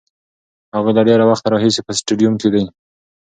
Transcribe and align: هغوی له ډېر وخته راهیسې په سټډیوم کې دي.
هغوی 0.75 0.93
له 0.97 1.01
ډېر 1.07 1.19
وخته 1.29 1.47
راهیسې 1.53 1.81
په 1.83 1.91
سټډیوم 1.97 2.33
کې 2.41 2.49
دي. 2.53 2.63